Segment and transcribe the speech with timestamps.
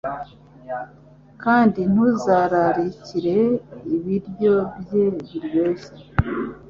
[1.43, 3.37] kandi ntuzararikire
[3.95, 6.03] ibiryo bye biryoshye